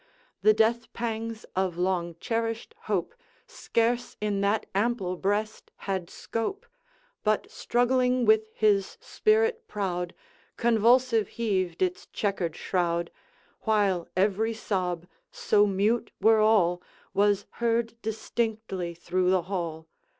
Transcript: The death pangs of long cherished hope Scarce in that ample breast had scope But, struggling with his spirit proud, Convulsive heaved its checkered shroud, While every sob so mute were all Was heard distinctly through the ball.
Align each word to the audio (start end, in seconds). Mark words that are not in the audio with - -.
The 0.41 0.55
death 0.55 0.91
pangs 0.93 1.45
of 1.55 1.77
long 1.77 2.15
cherished 2.19 2.73
hope 2.85 3.13
Scarce 3.45 4.17
in 4.19 4.41
that 4.41 4.65
ample 4.73 5.15
breast 5.15 5.69
had 5.85 6.09
scope 6.09 6.65
But, 7.23 7.51
struggling 7.51 8.25
with 8.25 8.47
his 8.55 8.97
spirit 8.99 9.67
proud, 9.67 10.15
Convulsive 10.57 11.27
heaved 11.27 11.83
its 11.83 12.07
checkered 12.07 12.55
shroud, 12.55 13.11
While 13.61 14.07
every 14.17 14.55
sob 14.55 15.05
so 15.29 15.67
mute 15.67 16.09
were 16.19 16.39
all 16.39 16.81
Was 17.13 17.45
heard 17.61 17.93
distinctly 18.01 18.95
through 18.95 19.29
the 19.29 19.43
ball. 19.43 19.85